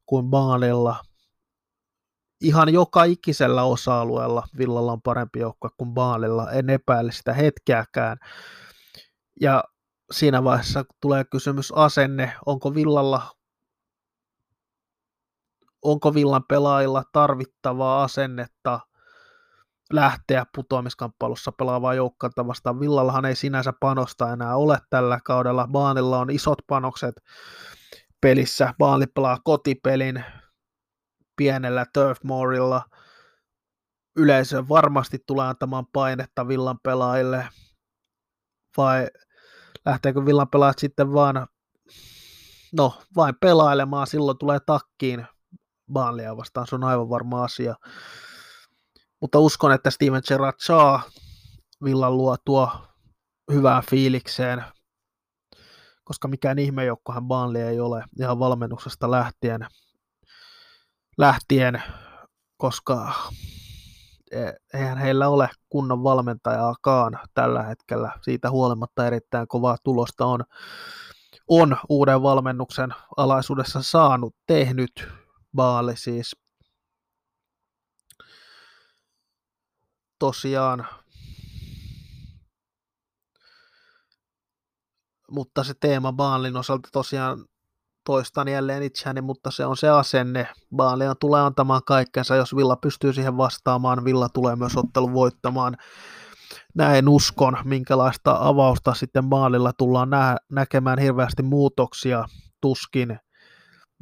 kuin 0.06 0.30
Baalilla. 0.30 0.96
Ihan 2.44 2.72
joka 2.72 3.04
ikisellä 3.04 3.62
osa-alueella 3.62 4.42
Villalla 4.58 4.92
on 4.92 5.02
parempi 5.02 5.38
joukkue 5.38 5.70
kuin 5.76 5.94
Baalilla, 5.94 6.50
en 6.50 6.70
epäile 6.70 7.12
sitä 7.12 7.32
hetkeäkään. 7.32 8.16
Ja 9.40 9.64
siinä 10.12 10.44
vaiheessa 10.44 10.84
tulee 11.00 11.24
kysymys 11.24 11.72
asenne, 11.72 12.32
onko 12.46 12.74
Villalla 12.74 13.30
onko 15.82 16.14
Villan 16.14 16.44
pelaajilla 16.48 17.02
tarvittavaa 17.12 18.04
asennetta– 18.04 18.80
lähteä 19.92 20.46
putoamiskamppailussa 20.54 21.52
pelaavaa 21.52 21.94
joukkuetta 21.94 22.46
vastaan. 22.46 22.80
Villallahan 22.80 23.24
ei 23.24 23.36
sinänsä 23.36 23.72
panosta 23.80 24.32
enää 24.32 24.56
ole 24.56 24.78
tällä 24.90 25.18
kaudella. 25.24 25.68
Baanilla 25.72 26.18
on 26.18 26.30
isot 26.30 26.58
panokset 26.66 27.14
pelissä. 28.20 28.74
Baali 28.78 29.06
pelaa 29.06 29.38
kotipelin 29.44 30.24
pienellä 31.36 31.86
Turfmoorilla. 31.94 32.82
Yleisö 34.16 34.64
varmasti 34.68 35.18
tulee 35.26 35.46
antamaan 35.46 35.86
painetta 35.92 36.48
Villan 36.48 36.78
pelaajille. 36.82 37.48
Vai 38.76 39.06
lähteekö 39.86 40.26
Villan 40.26 40.48
pelaajat 40.48 40.78
sitten 40.78 41.12
vaan 41.12 41.46
no, 42.72 43.02
vain 43.16 43.34
pelailemaan, 43.40 44.06
silloin 44.06 44.38
tulee 44.38 44.58
takkiin 44.66 45.26
Baanlia 45.92 46.36
vastaan, 46.36 46.66
se 46.66 46.74
on 46.74 46.84
aivan 46.84 47.08
varma 47.08 47.44
asia 47.44 47.74
mutta 49.24 49.38
uskon, 49.38 49.72
että 49.72 49.90
Steven 49.90 50.22
Gerrard 50.28 50.56
saa 50.58 51.02
Villan 51.84 52.16
luotua 52.16 52.88
hyvää 53.52 53.82
fiilikseen, 53.90 54.64
koska 56.04 56.28
mikään 56.28 56.58
ihmejoukkohan 56.58 57.28
Baanli 57.28 57.60
ei 57.60 57.80
ole 57.80 58.04
ihan 58.20 58.38
valmennuksesta 58.38 59.10
lähtien, 59.10 59.66
lähtien 61.18 61.82
koska 62.56 63.12
e, 64.30 64.38
eihän 64.74 64.98
heillä 64.98 65.28
ole 65.28 65.50
kunnon 65.68 66.04
valmentajaakaan 66.04 67.18
tällä 67.34 67.62
hetkellä. 67.62 68.12
Siitä 68.22 68.50
huolimatta 68.50 69.06
erittäin 69.06 69.48
kovaa 69.48 69.76
tulosta 69.84 70.26
on, 70.26 70.44
on 71.48 71.76
uuden 71.88 72.22
valmennuksen 72.22 72.94
alaisuudessa 73.16 73.82
saanut, 73.82 74.36
tehnyt 74.46 75.08
Baali 75.56 75.96
siis 75.96 76.36
tosiaan. 80.18 80.86
Mutta 85.30 85.64
se 85.64 85.74
teema 85.80 86.12
Baalin 86.12 86.56
osalta 86.56 86.88
tosiaan 86.92 87.44
toistan 88.04 88.48
jälleen 88.48 88.82
itseäni, 88.82 89.20
mutta 89.20 89.50
se 89.50 89.66
on 89.66 89.76
se 89.76 89.88
asenne. 89.88 90.48
Baalia 90.76 91.14
tulee 91.14 91.40
antamaan 91.40 91.82
kaikkensa, 91.86 92.36
jos 92.36 92.56
Villa 92.56 92.76
pystyy 92.76 93.12
siihen 93.12 93.36
vastaamaan, 93.36 94.04
Villa 94.04 94.28
tulee 94.28 94.56
myös 94.56 94.76
ottelun 94.76 95.12
voittamaan. 95.12 95.76
Näin 96.74 97.08
uskon, 97.08 97.56
minkälaista 97.64 98.36
avausta 98.40 98.94
sitten 98.94 99.28
Baalilla 99.28 99.72
tullaan 99.72 100.10
nä- 100.10 100.36
näkemään 100.52 100.98
hirveästi 100.98 101.42
muutoksia, 101.42 102.24
tuskin 102.60 103.18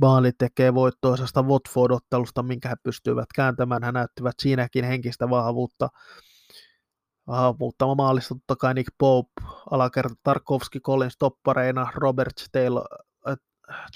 Baali 0.00 0.32
tekee 0.38 0.75
voittoisesta 0.75 1.42
Watford-ottelusta, 1.42 2.42
minkä 2.42 2.68
he 2.68 2.75
pystyivät 2.82 3.26
kääntämään. 3.35 3.82
He 3.82 3.92
näyttivät 3.92 4.35
siinäkin 4.42 4.85
henkistä 4.85 5.30
vahvuutta. 5.30 5.88
Muuttama 7.59 7.94
maalista 7.94 8.35
totta 8.35 8.56
kai 8.56 8.75
Nick 8.75 8.88
Pope, 8.99 9.32
alakerta 9.71 10.14
Tarkovski, 10.23 10.80
Collins 10.80 11.16
toppareina, 11.18 11.92
Robert 11.94 12.35
Taylor, 12.52 12.87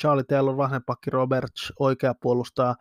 Charlie 0.00 0.24
Taylor 0.24 0.56
vasempakki, 0.56 1.10
Robert 1.10 1.52
oikea 1.78 2.14
puolustaja, 2.14 2.74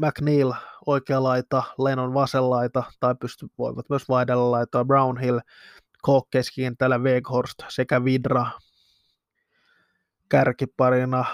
McNeil 0.00 0.52
oikea 0.86 1.22
laita, 1.22 1.62
Lennon 1.78 2.14
vasenlaita, 2.14 2.82
tai 3.00 3.14
pysty, 3.20 3.46
voivat 3.58 3.88
myös 3.88 4.08
vaihdella 4.08 4.50
laitoa, 4.50 4.84
Brownhill, 4.84 5.38
Kook 6.02 6.30
keskikentällä, 6.30 6.98
Weghorst 6.98 7.58
sekä 7.68 8.04
Vidra 8.04 8.50
kärkiparina 10.28 11.24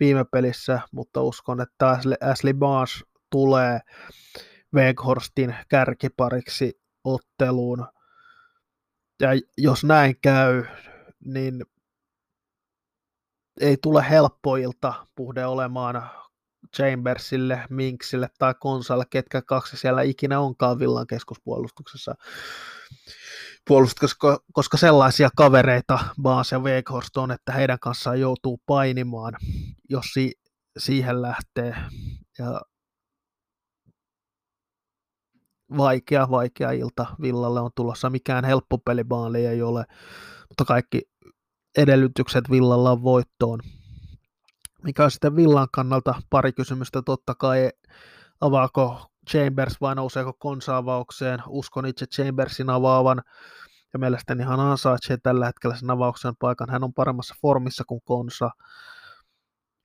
viime 0.00 0.24
pelissä, 0.24 0.80
mutta 0.92 1.22
uskon, 1.22 1.60
että 1.60 1.98
Ashley 2.30 2.54
Barnes 2.54 3.04
tulee 3.30 3.80
Weghorstin 4.74 5.56
kärkipariksi 5.68 6.80
otteluun. 7.04 7.86
Ja 9.20 9.28
jos 9.58 9.84
näin 9.84 10.16
käy, 10.22 10.64
niin 11.24 11.64
ei 13.60 13.76
tule 13.82 14.06
helppoilta 14.10 15.06
puhde 15.14 15.46
olemaan 15.46 16.10
Chambersille, 16.76 17.64
Minksille 17.70 18.28
tai 18.38 18.54
Konsalle, 18.60 19.04
ketkä 19.10 19.42
kaksi 19.42 19.76
siellä 19.76 20.02
ikinä 20.02 20.40
onkaan 20.40 20.78
Villan 20.78 21.06
keskuspuolustuksessa 21.06 22.14
puolustus, 23.68 23.98
koska, 24.00 24.38
koska 24.52 24.76
sellaisia 24.76 25.28
kavereita 25.36 25.98
Baas 26.22 26.52
ja 26.52 26.58
Weghorst 26.58 27.16
on, 27.16 27.30
että 27.30 27.52
heidän 27.52 27.78
kanssaan 27.78 28.20
joutuu 28.20 28.60
painimaan, 28.66 29.34
jos 29.90 30.06
si- 30.14 30.38
siihen 30.78 31.22
lähtee. 31.22 31.76
Ja 32.38 32.60
vaikea, 35.76 36.30
vaikea 36.30 36.70
ilta 36.70 37.06
Villalle 37.22 37.60
on 37.60 37.70
tulossa. 37.74 38.10
Mikään 38.10 38.44
helppo 38.44 38.78
peli 38.78 39.04
Baali 39.04 39.46
ei 39.46 39.62
ole, 39.62 39.84
mutta 40.48 40.64
kaikki 40.64 41.02
edellytykset 41.78 42.50
Villalla 42.50 42.90
on 42.90 43.02
voittoon. 43.02 43.60
Mikä 44.82 45.04
on 45.04 45.10
sitten 45.10 45.36
Villan 45.36 45.68
kannalta 45.72 46.14
pari 46.30 46.52
kysymystä 46.52 47.02
totta 47.02 47.34
kai. 47.34 47.70
Avaako 48.40 49.06
Chambers 49.30 49.80
vai 49.80 49.94
nouseeko 49.94 50.32
konsaavaukseen. 50.32 51.42
Uskon 51.48 51.86
itse 51.86 52.06
Chambersin 52.06 52.70
avaavan 52.70 53.22
ja 53.92 53.98
mielestäni 53.98 54.44
hän 54.44 54.60
ansaitsee 54.60 55.16
tällä 55.16 55.46
hetkellä 55.46 55.76
sen 55.76 55.90
avauksen 55.90 56.36
paikan. 56.38 56.70
Hän 56.70 56.84
on 56.84 56.94
paremmassa 56.94 57.34
formissa 57.42 57.84
kuin 57.86 58.00
Konsa. 58.04 58.50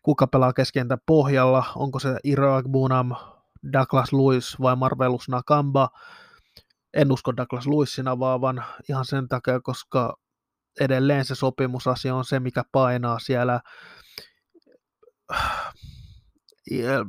Kuka 0.03 0.27
pelaa 0.27 0.53
keskentä 0.53 0.97
pohjalla? 1.05 1.63
Onko 1.75 1.99
se 1.99 2.17
Iroak 2.23 2.65
Bunam, 2.71 3.11
Douglas 3.73 4.13
Lewis 4.13 4.61
vai 4.61 4.75
Marvelus 4.75 5.29
Nakamba? 5.29 5.89
En 6.93 7.11
usko 7.11 7.37
Douglas 7.37 7.67
Lewisin 7.67 8.07
avaavan 8.07 8.63
ihan 8.89 9.05
sen 9.05 9.27
takia, 9.27 9.59
koska 9.59 10.17
edelleen 10.79 11.25
se 11.25 11.35
sopimusasia 11.35 12.15
on 12.15 12.25
se, 12.25 12.39
mikä 12.39 12.63
painaa 12.71 13.19
siellä 13.19 13.59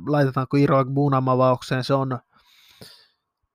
laitetaanko 0.07 0.57
Iroek 0.57 0.87
Bunam 0.93 1.27
avaukseen, 1.27 1.83
se 1.83 1.93
on 1.93 2.19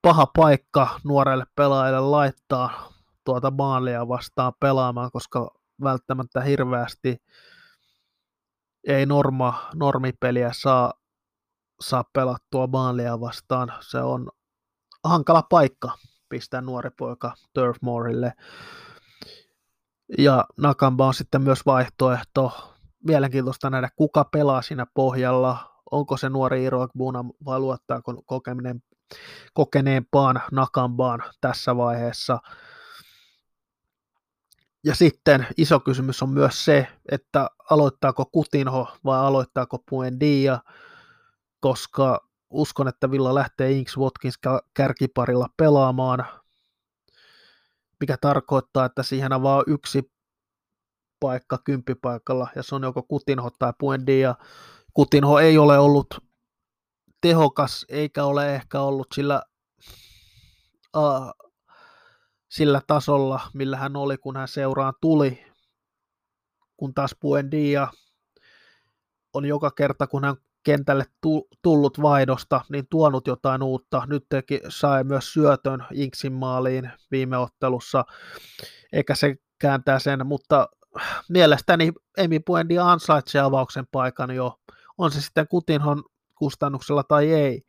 paha 0.01 0.25
paikka 0.25 0.99
nuorelle 1.03 1.45
pelaajalle 1.55 2.09
laittaa 2.09 2.93
tuota 3.25 3.51
maalia 3.51 4.07
vastaan 4.07 4.53
pelaamaan, 4.59 5.11
koska 5.11 5.51
välttämättä 5.83 6.41
hirveästi 6.41 7.17
ei 8.87 9.05
norma, 9.05 9.69
normipeliä 9.75 10.49
saa, 10.53 10.93
saa 11.81 12.03
pelattua 12.13 12.67
maalia 12.67 13.19
vastaan. 13.19 13.73
Se 13.79 13.97
on 13.97 14.31
hankala 15.03 15.43
paikka 15.49 15.91
pistää 16.29 16.61
nuori 16.61 16.89
poika 16.89 17.33
Turfmoorille. 17.53 18.33
Ja 20.17 20.45
Nakamba 20.57 21.07
on 21.07 21.13
sitten 21.13 21.41
myös 21.41 21.65
vaihtoehto. 21.65 22.73
Mielenkiintoista 23.03 23.69
nähdä, 23.69 23.89
kuka 23.95 24.23
pelaa 24.23 24.61
siinä 24.61 24.85
pohjalla. 24.93 25.57
Onko 25.91 26.17
se 26.17 26.29
nuori 26.29 26.63
Iro 26.63 26.87
Buna 26.97 27.25
vai 27.45 27.59
luottaako 27.59 28.23
kokeminen, 28.25 28.83
kokeneempaan 29.53 30.41
Nakambaan 30.51 31.23
tässä 31.41 31.77
vaiheessa. 31.77 32.39
Ja 34.83 34.95
sitten 34.95 35.47
iso 35.57 35.79
kysymys 35.79 36.23
on 36.23 36.29
myös 36.29 36.65
se, 36.65 36.87
että 37.11 37.49
aloittaako 37.69 38.25
Kutinho 38.25 38.87
vai 39.05 39.19
aloittaako 39.19 39.83
Puendia, 39.89 40.59
koska 41.59 42.27
uskon, 42.49 42.87
että 42.87 43.11
Villa 43.11 43.35
lähtee 43.35 43.71
Inks 43.71 43.97
Watkins 43.97 44.39
kärkiparilla 44.73 45.47
pelaamaan, 45.57 46.25
mikä 47.99 48.17
tarkoittaa, 48.21 48.85
että 48.85 49.03
siihen 49.03 49.43
vain 49.43 49.63
yksi 49.67 50.11
paikka 51.19 51.57
kymppipaikalla, 51.57 52.47
ja 52.55 52.63
se 52.63 52.75
on 52.75 52.83
joko 52.83 53.03
Kutinho 53.03 53.49
tai 53.59 53.73
Puendia. 53.79 54.35
Kutinho 54.93 55.39
ei 55.39 55.57
ole 55.57 55.79
ollut 55.79 56.07
tehokas, 57.21 57.85
eikä 57.89 58.23
ole 58.23 58.55
ehkä 58.55 58.81
ollut 58.81 59.07
sillä, 59.15 59.43
uh, 60.97 61.31
sillä 62.49 62.81
tasolla, 62.87 63.39
millä 63.53 63.77
hän 63.77 63.95
oli, 63.95 64.17
kun 64.17 64.37
hän 64.37 64.47
seuraan 64.47 64.93
tuli, 65.01 65.45
kun 66.77 66.93
taas 66.93 67.15
Puendia 67.19 67.87
on 69.33 69.45
joka 69.45 69.71
kerta, 69.71 70.07
kun 70.07 70.23
hän 70.23 70.35
kentälle 70.67 71.05
tullut 71.61 72.01
vaihdosta, 72.01 72.61
niin 72.69 72.87
tuonut 72.89 73.27
jotain 73.27 73.63
uutta. 73.63 74.03
Nyt 74.07 74.25
teki, 74.29 74.61
sai 74.69 75.03
myös 75.03 75.33
syötön 75.33 75.85
Inksin 75.91 76.33
maaliin 76.33 76.91
viime 77.11 77.37
ottelussa, 77.37 78.05
eikä 78.93 79.15
se 79.15 79.35
kääntää 79.59 79.99
sen, 79.99 80.27
mutta 80.27 80.67
mielestäni 81.29 81.91
Emi 82.17 82.39
Puendi 82.39 82.79
ansaitsee 82.79 83.41
avauksen 83.41 83.85
paikan 83.91 84.31
jo, 84.31 84.59
on 84.97 85.11
se 85.11 85.21
sitten 85.21 85.47
Kutinhon 85.47 86.03
kustannuksella 86.35 87.03
tai 87.03 87.33
ei. 87.33 87.61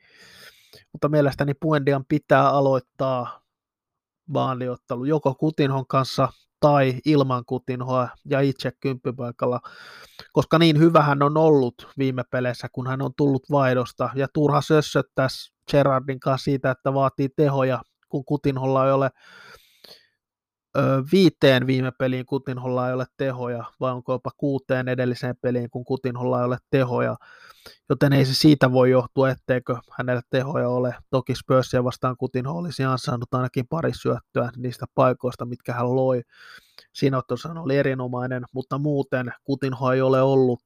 Mutta 0.92 1.08
mielestäni 1.08 1.54
Puendian 1.54 2.04
pitää 2.08 2.50
aloittaa 2.50 3.40
vaaliottelu 4.32 5.04
joko 5.04 5.34
Kutinhon 5.34 5.87
kanssa 5.87 6.28
tai 6.61 6.94
ilman 7.05 7.44
Kutinhoa 7.47 8.09
ja 8.25 8.40
itse 8.40 8.73
kymppipaikalla, 8.81 9.61
koska 10.33 10.59
niin 10.59 10.79
hyvä 10.79 11.03
hän 11.03 11.23
on 11.23 11.37
ollut 11.37 11.88
viime 11.99 12.25
peleissä, 12.31 12.68
kun 12.73 12.87
hän 12.87 13.03
on 13.03 13.11
tullut 13.16 13.51
vaihdosta, 13.51 14.11
ja 14.14 14.27
turha 14.33 14.61
sössöttää 14.61 15.29
Gerardin 15.71 16.21
kanssa 16.21 16.44
siitä, 16.44 16.71
että 16.71 16.94
vaatii 16.94 17.29
tehoja, 17.37 17.83
kun 18.09 18.25
Kutinholla 18.25 18.87
ei 18.87 18.92
ole 18.92 19.11
ö, 20.77 20.81
viiteen 21.12 21.66
viime 21.66 21.92
peliin 21.99 22.27
Kutinholla 22.27 22.88
ei 22.88 22.94
ole 22.94 23.07
tehoja, 23.16 23.64
vai 23.81 23.92
onko 23.92 24.12
jopa 24.12 24.31
kuuteen 24.37 24.88
edelliseen 24.88 25.37
peliin, 25.40 25.71
kun 25.71 25.85
Kutinholla 25.85 26.38
ei 26.38 26.47
ole 26.47 26.59
tehoja, 26.71 27.16
joten 27.88 28.12
ei 28.12 28.25
se 28.25 28.35
siitä 28.35 28.73
voi 28.73 28.90
johtua, 28.90 29.31
etteikö 29.31 29.77
hänellä 29.99 30.23
tehoja 30.31 30.68
ole. 30.68 30.94
Toki 31.11 31.35
Spursia 31.35 31.85
vastaan 31.85 32.16
Kutinho 32.16 32.53
olisi 32.59 32.85
ansainnut 32.85 33.35
ainakin 33.35 33.68
pari 33.68 33.94
syöttöä 33.94 34.51
niistä 34.57 34.87
paikoista, 34.94 35.44
mitkä 35.44 35.73
hän 35.73 35.97
loi. 35.97 36.23
Siinä 36.92 37.23
oli 37.61 37.77
erinomainen, 37.77 38.44
mutta 38.53 38.79
muuten 38.79 39.33
Kutinho 39.44 39.92
ei 39.92 40.01
ole 40.01 40.23
ollut 40.23 40.61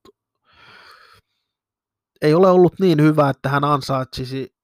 ei 2.22 2.34
ole 2.34 2.50
ollut 2.50 2.80
niin 2.80 3.02
hyvä, 3.02 3.30
että 3.30 3.48
hän 3.48 3.64
ansaitsisi 3.64 4.54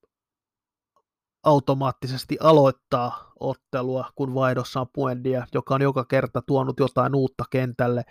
automaattisesti 1.43 2.37
aloittaa 2.41 3.33
ottelua, 3.41 4.11
kun 4.15 4.35
vaihdossa 4.35 4.81
on 4.81 4.87
Puendia, 4.93 5.47
joka 5.55 5.75
on 5.75 5.83
joka 5.83 6.05
kerta 6.05 6.43
tuonut 6.47 6.81
jotain 6.81 7.15
uutta 7.15 7.45
kentälle. 7.51 8.03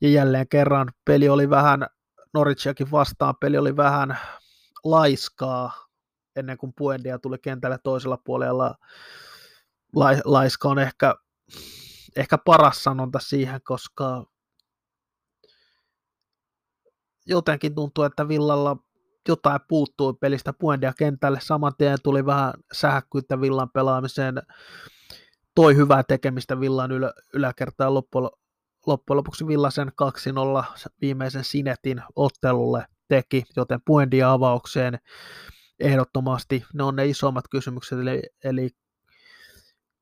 Ja 0.00 0.08
jälleen 0.08 0.48
kerran 0.48 0.88
peli 1.04 1.28
oli 1.28 1.50
vähän, 1.50 1.86
Norwichiakin 2.34 2.90
vastaan 2.90 3.34
peli 3.40 3.58
oli 3.58 3.76
vähän 3.76 4.18
laiskaa 4.84 5.72
ennen 6.36 6.58
kuin 6.58 6.72
Puendia 6.76 7.18
tuli 7.18 7.38
kentälle 7.38 7.78
toisella 7.84 8.16
puolella. 8.16 8.74
Laiska 10.24 10.68
on 10.68 10.78
ehkä, 10.78 11.14
ehkä 12.16 12.38
paras 12.38 12.84
sanonta 12.84 13.18
siihen, 13.18 13.60
koska 13.64 14.24
jotenkin 17.26 17.74
tuntuu, 17.74 18.04
että 18.04 18.28
Villalla 18.28 18.76
jotain 19.28 19.60
puuttui 19.68 20.14
pelistä 20.14 20.52
Puendia 20.52 20.92
kentälle. 20.98 21.38
Saman 21.40 21.72
tien 21.78 21.98
tuli 22.02 22.26
vähän 22.26 22.52
sähäkkyyttä 22.72 23.40
Villan 23.40 23.70
pelaamiseen. 23.70 24.34
Toi 25.54 25.76
hyvää 25.76 26.02
tekemistä 26.02 26.60
Villan 26.60 26.92
ylä, 26.92 27.12
yläkertaan 27.34 27.94
loppujen, 27.94 28.30
loppujen 28.86 29.16
lopuksi 29.16 29.46
Villasen 29.46 29.88
2-0 29.88 30.88
viimeisen 31.00 31.44
Sinetin 31.44 32.02
ottelulle 32.16 32.86
teki, 33.08 33.44
joten 33.56 33.80
Puendia 33.84 34.32
avaukseen 34.32 34.98
ehdottomasti 35.80 36.64
ne 36.74 36.82
on 36.82 36.96
ne 36.96 37.06
isommat 37.06 37.44
kysymykset, 37.48 37.98
eli, 37.98 38.22
eli 38.44 38.70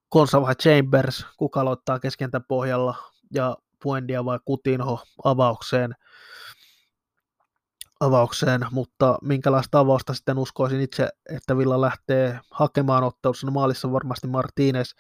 Konsa 0.09 0.43
vai 0.43 0.55
Chambers, 0.55 1.27
kuka 1.37 1.61
aloittaa 1.61 2.01
keskentä 2.01 2.41
pohjalla, 2.41 2.95
ja 3.35 3.57
Puendia 3.83 4.25
vai 4.25 4.39
Kutinho 4.45 5.03
avaukseen 5.25 5.95
avaukseen, 8.01 8.67
mutta 8.71 9.19
minkälaista 9.23 9.79
avausta 9.79 10.15
sitten 10.15 10.39
uskoisin 10.39 10.81
itse, 10.81 11.09
että 11.31 11.59
Villa 11.59 11.81
lähtee 11.81 12.41
hakemaan 12.51 13.05
ottelussa. 13.05 13.47
No 13.47 13.53
maalissa 13.53 13.93
varmasti 13.93 14.27
Martinez, 14.27 14.93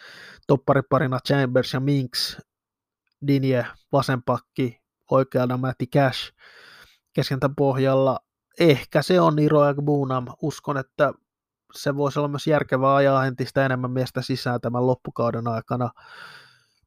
toppariparina 0.46 1.18
Chambers 1.28 1.72
ja 1.72 1.80
Minks, 1.80 2.38
Dinje, 3.26 3.66
vasenpakki, 3.92 4.80
oikealta 5.10 5.56
Matti 5.56 5.86
Cash, 5.86 6.32
keskentä 7.12 7.50
pohjalla. 7.56 8.20
Ehkä 8.60 9.02
se 9.02 9.20
on 9.20 9.36
Niro 9.36 9.60
Bunam. 9.84 10.26
Uskon, 10.42 10.76
että 10.76 11.12
se 11.74 11.96
voisi 11.96 12.18
olla 12.18 12.28
myös 12.28 12.46
järkevää 12.46 12.94
ajaa 12.94 13.26
entistä 13.26 13.66
enemmän 13.66 13.90
miestä 13.90 14.22
sisään 14.22 14.60
tämän 14.60 14.86
loppukauden 14.86 15.48
aikana 15.48 15.90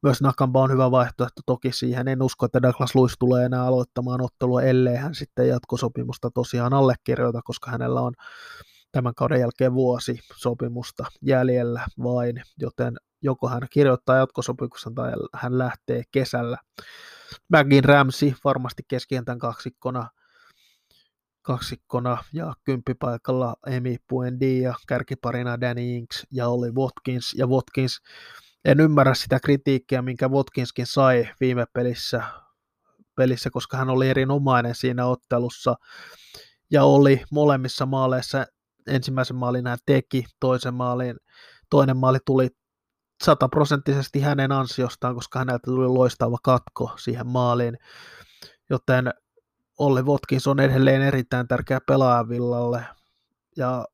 myös 0.04 0.20
Nakamba 0.20 0.62
on 0.62 0.70
hyvä 0.70 0.90
vaihtoehto 0.90 1.40
toki 1.46 1.72
siihen. 1.72 2.08
En 2.08 2.22
usko, 2.22 2.46
että 2.46 2.62
Douglas 2.62 2.94
Lewis 2.94 3.14
tulee 3.18 3.44
enää 3.44 3.66
aloittamaan 3.66 4.20
ottelua, 4.20 4.62
ellei 4.62 4.96
hän 4.96 5.14
sitten 5.14 5.48
jatkosopimusta 5.48 6.30
tosiaan 6.30 6.74
allekirjoita, 6.74 7.40
koska 7.44 7.70
hänellä 7.70 8.00
on 8.00 8.12
tämän 8.94 9.14
kauden 9.14 9.40
jälkeen 9.40 9.74
vuosi 9.74 10.18
sopimusta 10.36 11.04
jäljellä 11.22 11.86
vain, 12.02 12.42
joten 12.60 12.96
joko 13.22 13.48
hän 13.48 13.62
kirjoittaa 13.70 14.16
jatkosopimusta 14.16 14.90
tai 14.94 15.12
hän 15.34 15.58
lähtee 15.58 16.02
kesällä. 16.10 16.58
Magin 17.48 17.84
Ramsey 17.84 18.32
varmasti 18.44 18.82
keskentän 18.88 19.38
kaksikkona, 19.38 20.08
kaksikkona 21.42 22.24
ja 22.32 22.54
kymppipaikalla 22.64 23.56
Emi 23.66 23.96
Puendi 24.08 24.60
ja 24.62 24.74
kärkiparina 24.88 25.60
Danny 25.60 25.96
Inks 25.96 26.26
ja 26.30 26.48
oli 26.48 26.70
Watkins. 26.70 27.34
Ja 27.38 27.46
Watkins 27.46 28.00
en 28.64 28.80
ymmärrä 28.80 29.14
sitä 29.14 29.40
kritiikkiä, 29.40 30.02
minkä 30.02 30.28
Watkinskin 30.28 30.86
sai 30.86 31.28
viime 31.40 31.66
pelissä, 31.72 32.22
pelissä, 33.16 33.50
koska 33.50 33.76
hän 33.76 33.90
oli 33.90 34.08
erinomainen 34.08 34.74
siinä 34.74 35.06
ottelussa 35.06 35.74
ja 36.70 36.84
oli 36.84 37.22
molemmissa 37.30 37.86
maaleissa, 37.86 38.46
ensimmäisen 38.86 39.36
maalin 39.36 39.66
hän 39.66 39.78
teki, 39.86 40.24
toisen 40.40 40.74
maalin, 40.74 41.16
toinen 41.70 41.96
maali 41.96 42.18
tuli 42.26 42.48
sataprosenttisesti 43.24 44.20
hänen 44.20 44.52
ansiostaan, 44.52 45.14
koska 45.14 45.38
häneltä 45.38 45.64
tuli 45.64 45.88
loistava 45.88 46.38
katko 46.42 46.90
siihen 46.96 47.26
maaliin, 47.26 47.78
joten 48.70 49.10
Olli 49.78 50.02
Watkins 50.02 50.46
on 50.46 50.60
edelleen 50.60 51.02
erittäin 51.02 51.48
tärkeä 51.48 51.80
pelaaja 51.86 52.28
Villalle 52.28 52.86
ja 53.56 53.84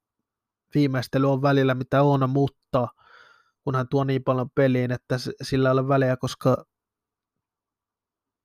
viimeistely 0.74 1.32
on 1.32 1.42
välillä 1.42 1.74
mitä 1.74 2.02
on, 2.02 2.30
mutta 2.30 2.88
kun 3.64 3.74
hän 3.74 3.88
tuo 3.90 4.04
niin 4.04 4.24
paljon 4.24 4.50
peliin, 4.54 4.90
että 4.92 5.16
sillä 5.42 5.68
ei 5.68 5.72
ole 5.72 5.88
väliä, 5.88 6.16
koska 6.16 6.64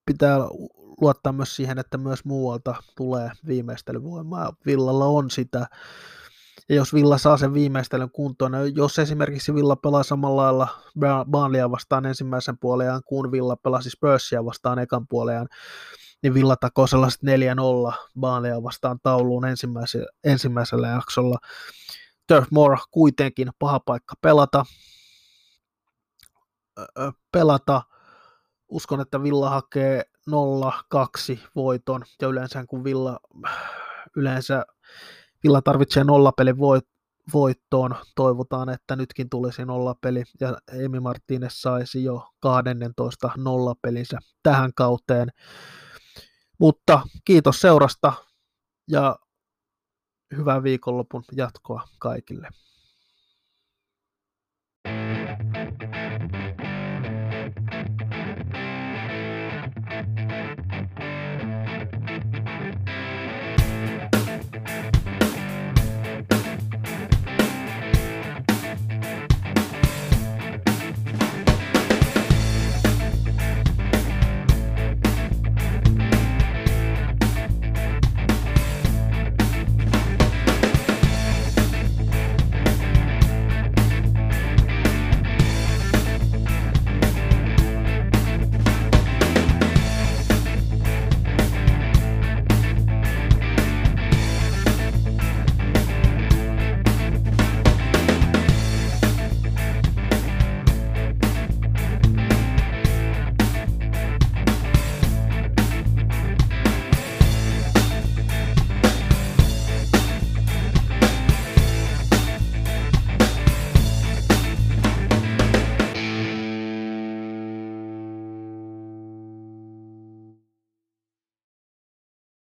pitää 0.06 0.38
luottaa 1.02 1.34
myös 1.34 1.56
siihen, 1.56 1.80
että 1.80 1.98
myös 1.98 2.26
muualta 2.26 2.76
tulee 2.98 3.32
viimeistelyvoimaa. 3.48 4.54
Villalla 4.66 5.06
on 5.06 5.32
sitä. 5.32 5.68
Ja 6.70 6.76
jos 6.76 6.94
Villa 6.94 7.18
saa 7.18 7.38
sen 7.38 7.54
viimeistelyn 7.54 8.12
kuntoon, 8.12 8.52
niin 8.52 8.76
jos 8.76 9.00
esimerkiksi 9.00 9.54
Villa 9.54 9.76
pelaa 9.76 10.04
samalla 10.04 10.42
lailla 10.42 10.68
Barnleya 11.32 11.72
vastaan 11.72 12.06
ensimmäisen 12.06 12.58
puoleaan, 12.58 13.02
kuin 13.06 13.32
Villa 13.32 13.56
pelasi 13.56 13.90
Spursia 13.90 14.46
vastaan 14.46 14.80
ekan 14.80 15.08
puoleaan, 15.08 15.48
niin 16.24 16.34
Villa 16.34 16.56
takoo 16.56 16.88
sellaiset 16.88 17.22
4-0 17.24 17.94
Baaleja 18.20 18.64
vastaan 18.64 19.00
tauluun 19.04 19.46
ensimmäisellä, 19.46 20.08
ensimmäisellä 20.24 20.88
jaksolla. 20.88 21.38
Turf 22.28 22.48
Moor 22.52 22.78
kuitenkin 22.92 23.50
paha 23.60 23.80
paikka 23.80 24.16
pelata. 24.22 24.66
pelata. 27.32 27.82
Uskon, 28.70 29.02
että 29.02 29.24
Villa 29.24 29.50
hakee 29.50 30.04
0-2 30.30 31.38
voiton, 31.56 32.04
ja 32.22 32.28
yleensä 32.28 32.66
kun 32.68 32.84
Villa, 32.84 33.20
yleensä 34.16 34.66
Villa 35.46 35.62
tarvitsee 35.62 36.04
nollapelin 36.04 36.58
voit, 36.58 36.88
voittoon. 37.34 37.96
Toivotaan, 38.16 38.70
että 38.70 38.96
nytkin 38.96 39.30
tulisi 39.30 39.66
nollapeli 39.66 40.24
ja 40.40 40.58
Emi 40.72 41.00
Martinez 41.00 41.54
saisi 41.54 42.04
jo 42.04 42.28
12 42.40 43.32
nollapelinsä 43.38 44.18
tähän 44.44 44.72
kauteen. 44.76 45.28
Mutta 46.60 47.02
kiitos 47.26 47.62
seurasta 47.62 48.14
ja 48.88 49.16
hyvää 50.38 50.64
viikonlopun 50.64 51.24
jatkoa 51.32 51.82
kaikille. 52.00 52.48